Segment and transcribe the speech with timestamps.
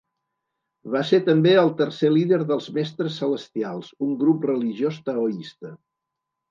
[0.95, 5.77] Va ser també el tercer líder dels Mestres celestials, un grup religiós taoista.